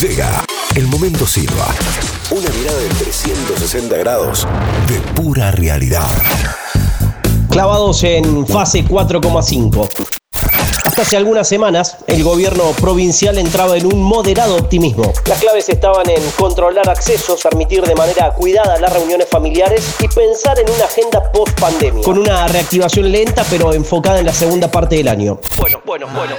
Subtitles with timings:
[0.00, 0.44] Llega
[0.74, 1.74] el momento Silva.
[2.30, 4.46] Una mirada de 360 grados
[4.88, 6.10] de pura realidad.
[7.48, 9.88] Clavados en fase 4,5.
[10.84, 15.14] Hasta hace algunas semanas, el gobierno provincial entraba en un moderado optimismo.
[15.26, 20.58] Las claves estaban en controlar accesos, permitir de manera cuidada las reuniones familiares y pensar
[20.58, 22.04] en una agenda post-pandemia.
[22.04, 25.40] Con una reactivación lenta pero enfocada en la segunda parte del año.
[25.56, 26.36] Bueno, bueno, bueno.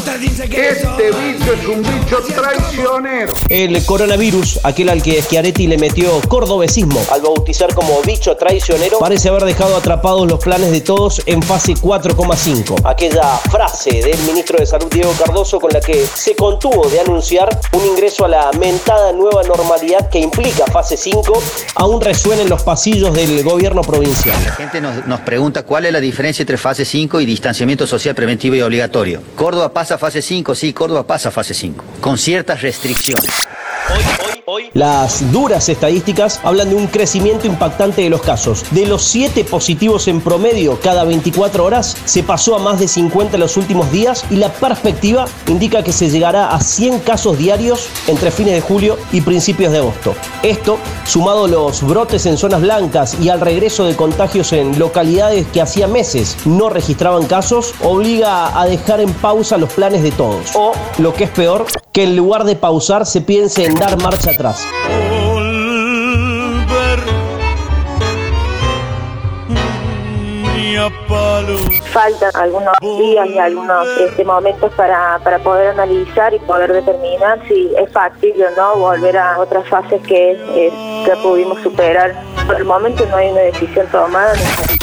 [0.00, 3.34] Este bicho es un bicho traicionero.
[3.50, 9.28] El coronavirus, aquel al que Schiaretti le metió cordobesismo al bautizar como bicho traicionero, parece
[9.28, 12.80] haber dejado atrapados los planes de todos en fase 4,5.
[12.84, 17.60] Aquella frase del ministro de Salud Diego Cardoso con la que se contuvo de anunciar
[17.72, 21.42] un ingreso a la mentada nueva normalidad que implica fase 5
[21.74, 24.42] aún resuena en los pasillos del gobierno provincial.
[24.46, 28.14] La gente nos, nos pregunta cuál es la diferencia entre fase 5 y distanciamiento social
[28.14, 29.20] preventivo y obligatorio.
[29.36, 33.30] Córdoba pasa a fase 5, sí, Córdoba pasa a fase 5, con ciertas restricciones.
[34.72, 38.64] Las duras estadísticas hablan de un crecimiento impactante de los casos.
[38.70, 43.34] De los 7 positivos en promedio cada 24 horas, se pasó a más de 50
[43.34, 47.88] en los últimos días y la perspectiva indica que se llegará a 100 casos diarios
[48.06, 50.14] entre fines de julio y principios de agosto.
[50.44, 55.48] Esto, sumado a los brotes en zonas blancas y al regreso de contagios en localidades
[55.48, 60.50] que hacía meses no registraban casos, obliga a dejar en pausa los planes de todos.
[60.54, 64.30] O, lo que es peor, que en lugar de pausar se piense en dar marcha
[64.30, 64.59] atrás.
[71.92, 77.72] Faltan algunos días y algunos este, momentos para, para poder analizar y poder determinar si
[77.76, 80.70] es factible o no volver a otras fases que eh,
[81.06, 82.22] ya pudimos superar.
[82.46, 84.32] Por el momento no hay una decisión tomada.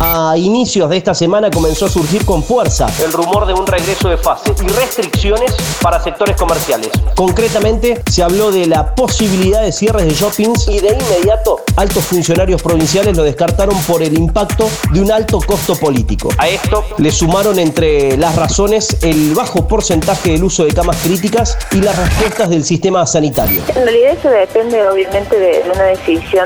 [0.00, 4.08] A inicios de esta semana comenzó a surgir con fuerza el rumor de un regreso
[4.08, 6.90] de fase y restricciones para sectores comerciales.
[7.14, 12.62] Concretamente, se habló de la posibilidad de cierres de shoppings y de inmediato altos funcionarios
[12.62, 16.30] provinciales lo descartaron por el impacto de un alto costo político.
[16.38, 21.58] A esto le sumaron entre las razones el bajo porcentaje del uso de camas críticas
[21.72, 23.62] y las respuestas del sistema sanitario.
[23.68, 25.99] En realidad eso depende obviamente de una decisión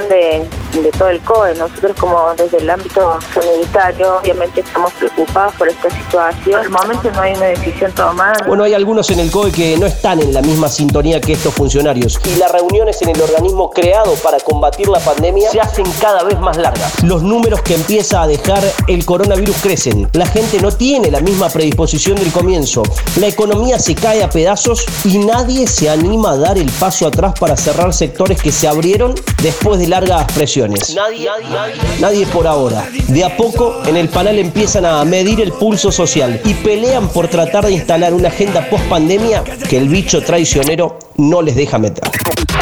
[0.08, 0.48] de,
[0.82, 1.54] de todo el COE.
[1.54, 6.60] Nosotros como desde el ámbito sanitario obviamente estamos preocupados por esta situación.
[6.60, 8.44] Al momento no hay una decisión tomada.
[8.46, 11.54] Bueno, hay algunos en el COE que no están en la misma sintonía que estos
[11.54, 16.24] funcionarios y las reuniones en el organismo creado para combatir la pandemia se hacen cada
[16.24, 17.02] vez más largas.
[17.02, 20.08] Los números que empieza a dejar el coronavirus crecen.
[20.12, 22.82] La gente no tiene la misma predisposición del comienzo.
[23.16, 27.34] La economía se cae a pedazos y nadie se anima a dar el paso atrás
[27.38, 30.63] para cerrar sectores que se abrieron después de largas presiones.
[30.68, 32.86] Nadie, nadie, nadie por ahora.
[33.08, 37.28] De a poco en el panel empiezan a medir el pulso social y pelean por
[37.28, 42.04] tratar de instalar una agenda post pandemia que el bicho traicionero no les deja meter.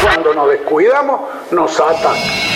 [0.01, 1.21] Cuando nos descuidamos,
[1.51, 2.52] nos atan.